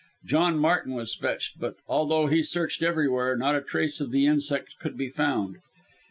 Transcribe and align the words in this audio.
John 0.25 0.57
Martin 0.57 0.95
was 0.95 1.13
fetched, 1.13 1.59
but 1.59 1.75
although 1.87 2.25
he 2.25 2.41
searched 2.41 2.81
everywhere, 2.81 3.37
not 3.37 3.53
a 3.53 3.61
trace 3.61 4.01
of 4.01 4.09
the 4.09 4.25
insect 4.25 4.77
could 4.79 4.97
be 4.97 5.09
found. 5.09 5.57